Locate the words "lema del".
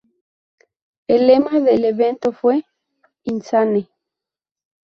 1.27-1.85